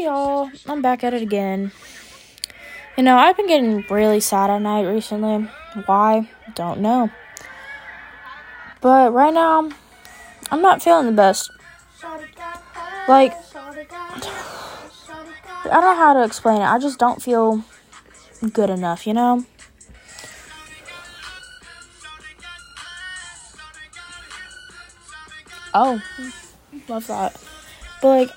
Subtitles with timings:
[0.00, 1.72] Y'all, I'm back at it again.
[2.96, 5.46] You know, I've been getting really sad at night recently.
[5.84, 6.30] Why?
[6.54, 7.10] Don't know.
[8.80, 9.68] But right now,
[10.50, 11.50] I'm not feeling the best.
[13.08, 13.34] Like,
[15.64, 16.64] I don't know how to explain it.
[16.64, 17.62] I just don't feel
[18.54, 19.44] good enough, you know?
[25.74, 26.00] Oh,
[26.88, 27.38] love that.
[28.00, 28.30] But, like,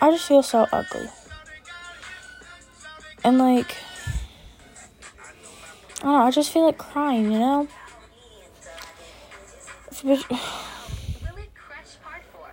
[0.00, 1.08] I just feel so ugly.
[3.24, 3.76] And, like,
[6.00, 7.68] I don't know, I just feel like crying, you know?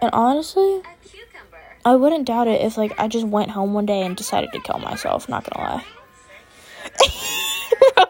[0.01, 0.81] And honestly,
[1.85, 4.59] I wouldn't doubt it if like I just went home one day and decided to
[4.59, 5.85] kill myself, not gonna lie.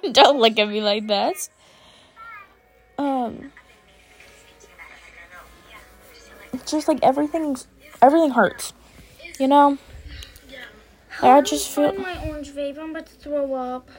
[0.12, 1.50] Don't look at me like that.
[2.98, 3.52] Um
[6.52, 7.68] it's just like everything's
[8.02, 8.74] everything hurts.
[9.40, 9.78] You know?
[11.22, 12.78] I just feel my orange vape.
[12.78, 13.90] I'm about to throw up.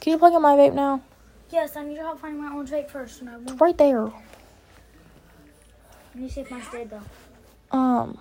[0.00, 1.02] Can you plug in my vape now?
[1.50, 3.60] Yes, I need your help finding my orange vape first, and I won't.
[3.60, 4.04] Right there.
[4.04, 4.14] Let
[6.14, 7.76] me see if mine's dead though.
[7.76, 8.18] Um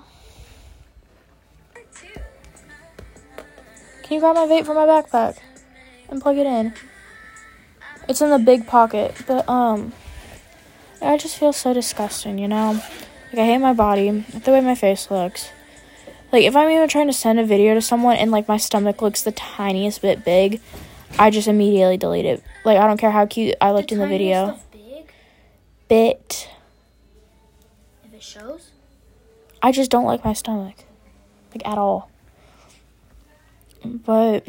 [4.04, 5.38] Can you grab my vape from my backpack
[6.10, 6.74] and plug it in?
[8.08, 9.94] It's in the big pocket, but um
[11.02, 12.82] I just feel so disgusting, you know?
[13.32, 15.52] Like I hate my body, the way my face looks.
[16.32, 19.02] Like if I'm even trying to send a video to someone and like my stomach
[19.02, 20.62] looks the tiniest bit big,
[21.20, 22.44] I just immediately delete it.
[22.64, 24.60] Like I don't care how cute I looked in the video.
[24.72, 25.12] Big,
[25.88, 26.50] Bit.
[28.06, 28.72] if it shows.
[29.62, 30.86] I just don't like my stomach.
[31.54, 32.10] Like at all.
[33.84, 34.48] But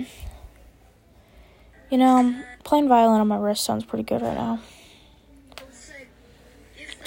[1.91, 4.61] you know, playing violin on my wrist sounds pretty good right now.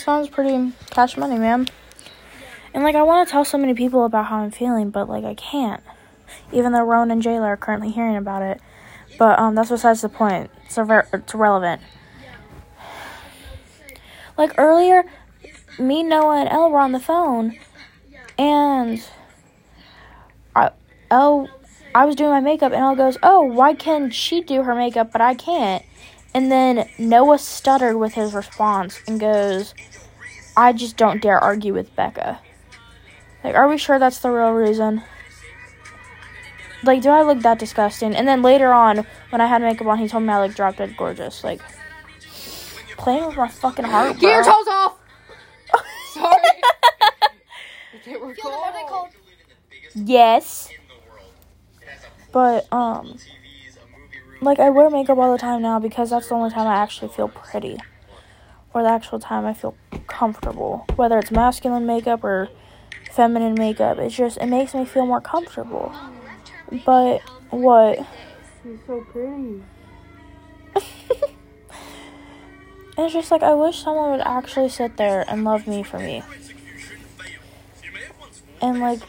[0.02, 1.68] Sounds pretty cash money, man.
[2.74, 5.24] And like I want to tell so many people about how I'm feeling, but like
[5.24, 5.84] I can't.
[6.52, 8.60] Even though Rowan and Jayla are currently hearing about it.
[9.20, 10.50] But um that's besides the point.
[10.66, 11.84] It's irre- it's irrelevant.
[14.40, 15.06] Like earlier,
[15.78, 17.60] me, Noah, and Elle were on the phone,
[18.40, 19.06] and
[20.56, 20.72] I,
[21.12, 21.48] Elle,
[21.94, 25.12] I was doing my makeup, and Elle goes, "Oh, why can she do her makeup,
[25.12, 25.86] but I can't?"
[26.34, 29.74] And then Noah stuttered with his response and goes,
[30.56, 32.40] "I just don't dare argue with Becca."
[33.44, 35.04] Like, are we sure that's the real reason?
[36.84, 38.16] Like, do I look that disgusting?
[38.16, 40.78] And then later on, when I had makeup on, he told me I looked drop
[40.78, 41.44] dead gorgeous.
[41.44, 41.62] Like,
[42.98, 44.98] playing with my fucking heart, Get your toes off!
[46.14, 46.38] Sorry.
[47.98, 49.10] Okay, we're cold.
[49.94, 50.70] Yes.
[52.32, 53.18] But um
[54.42, 57.10] like I wear makeup all the time now because that's the only time I actually
[57.10, 57.78] feel pretty.
[58.74, 59.76] Or the actual time I feel
[60.08, 60.86] comfortable.
[60.96, 62.50] Whether it's masculine makeup or
[63.12, 65.94] feminine makeup, it's just it makes me feel more comfortable.
[66.86, 68.06] But what?
[68.64, 69.64] You're so pretty.
[72.98, 76.24] It's just like I wish someone would actually sit there and love me for me.
[78.62, 79.00] And like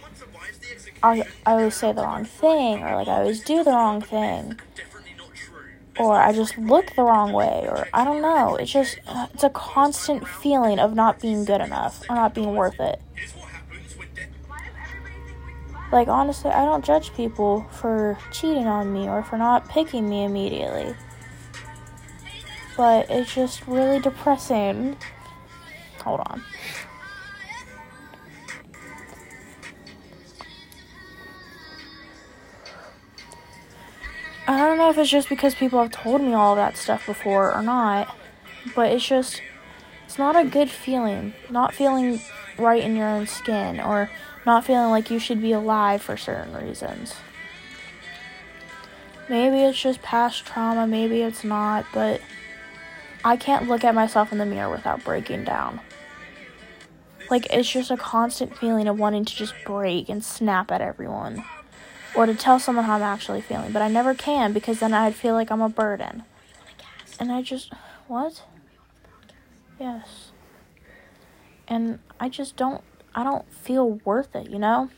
[1.03, 4.59] I I always say the wrong thing or like I always do the wrong thing.
[6.03, 8.57] Or I just look the wrong way or I don't know.
[8.57, 8.99] It's just
[9.33, 13.01] it's a constant feeling of not being good enough or not being worth it.
[15.93, 20.25] Like honestly, I don't judge people for cheating on me or for not picking me
[20.25, 20.95] immediately
[22.77, 24.97] but it's just really depressing.
[26.05, 26.43] Hold on.
[34.73, 37.63] Don't know if it's just because people have told me all that stuff before or
[37.63, 38.17] not,
[38.75, 39.43] but it's just,
[40.07, 41.35] it's not a good feeling.
[41.51, 42.21] Not feeling
[42.59, 44.09] right in your own skin or
[44.47, 47.15] not feeling like you should be alive for certain reasons.
[49.29, 52.23] Maybe it's just past trauma, maybe it's not, but
[53.23, 55.81] I can't look at myself in the mirror without breaking down.
[57.31, 61.45] Like, it's just a constant feeling of wanting to just break and snap at everyone.
[62.15, 63.73] Or to tell someone how I'm actually feeling.
[63.73, 66.25] But I never can because then I'd feel like I'm a burden.
[67.19, 67.73] And I just.
[68.07, 68.45] What?
[69.79, 70.33] Yes.
[71.69, 72.83] And I just don't.
[73.15, 74.91] I don't feel worth it, you know?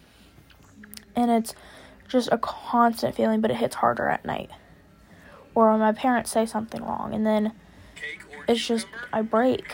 [1.16, 1.54] And it's
[2.08, 4.50] just a constant feeling, but it hits harder at night.
[5.54, 7.52] Or when my parents say something wrong, and then
[8.48, 9.72] it's just I break.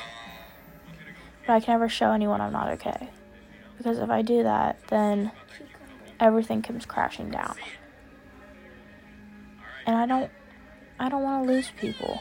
[1.47, 3.09] But I can never show anyone I'm not okay.
[3.79, 5.33] Because if I do that, then
[6.20, 7.56] everything comes crashing down.
[9.87, 10.31] And I don't
[10.99, 12.20] I don't want to lose people.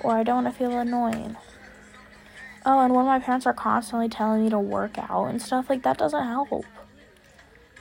[0.00, 1.36] Or I don't want to feel annoying.
[2.66, 5.82] Oh, and when my parents are constantly telling me to work out and stuff, like
[5.82, 6.64] that doesn't help.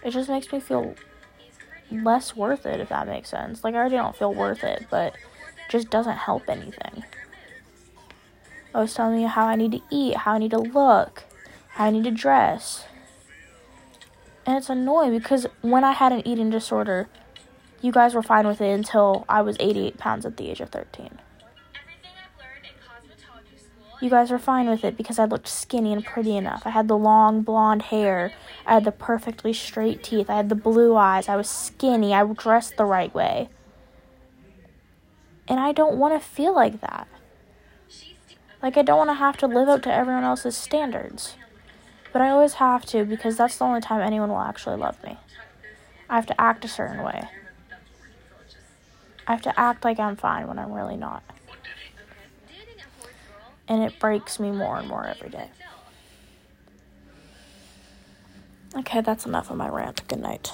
[0.03, 0.95] it just makes me feel
[1.91, 3.63] less worth it if that makes sense.
[3.63, 7.03] Like I already don't feel worth it, but it just doesn't help anything.
[8.73, 11.23] Oh, I was telling me how I need to eat, how I need to look,
[11.69, 12.85] how I need to dress.
[14.45, 17.07] And it's annoying because when I had an eating disorder,
[17.81, 20.69] you guys were fine with it until I was 88 pounds at the age of
[20.69, 21.19] 13.
[24.01, 26.63] You guys were fine with it because I looked skinny and pretty enough.
[26.65, 28.33] I had the long blonde hair.
[28.65, 30.29] I had the perfectly straight teeth.
[30.29, 31.29] I had the blue eyes.
[31.29, 32.13] I was skinny.
[32.13, 33.47] I dressed the right way.
[35.47, 37.07] And I don't want to feel like that.
[38.61, 41.35] Like, I don't want to have to live up to everyone else's standards.
[42.13, 45.17] But I always have to because that's the only time anyone will actually love me.
[46.09, 47.27] I have to act a certain way.
[49.27, 51.23] I have to act like I'm fine when I'm really not
[53.67, 55.49] and it breaks me more and more every day.
[58.75, 60.07] Okay, that's enough of my rant.
[60.07, 60.51] Good night.